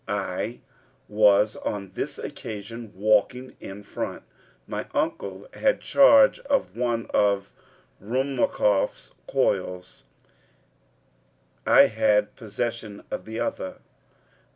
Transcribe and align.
I 0.07 0.61
was 1.07 1.55
on 1.57 1.91
this 1.93 2.17
occasion 2.17 2.91
walking 2.95 3.49
on 3.49 3.55
in 3.59 3.83
front. 3.83 4.23
My 4.65 4.87
uncle 4.95 5.47
had 5.53 5.79
charge 5.79 6.39
of 6.39 6.75
one 6.75 7.05
of 7.13 7.51
the 7.99 8.07
Ruhmkorff 8.07 9.11
coils, 9.27 10.05
I 11.67 11.85
had 11.85 12.35
possession 12.35 13.03
of 13.11 13.25
the 13.25 13.39
other. 13.41 13.75